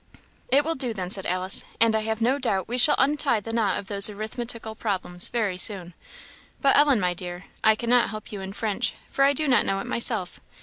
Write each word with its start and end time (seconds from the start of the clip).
"It 0.51 0.65
will 0.65 0.73
do, 0.73 0.95
then," 0.95 1.11
said 1.11 1.27
Alice; 1.27 1.63
"and 1.79 1.95
I 1.95 1.99
have 1.99 2.21
no 2.23 2.39
doubt 2.39 2.67
we 2.67 2.79
shall 2.79 2.95
untie 2.97 3.39
the 3.39 3.53
knot 3.53 3.77
of 3.77 3.85
those 3.87 4.09
arithmetical 4.09 4.73
problems 4.73 5.27
very 5.27 5.57
soon. 5.57 5.93
But, 6.59 6.75
Ellen, 6.75 6.99
my 6.99 7.13
dear, 7.13 7.45
I 7.63 7.75
cannot 7.75 8.09
help 8.09 8.31
you 8.31 8.41
in 8.41 8.53
French, 8.53 8.95
for 9.07 9.23
I 9.23 9.33
do 9.33 9.47
not 9.47 9.63
know 9.63 9.79
it 9.79 9.85
myself. 9.85 10.39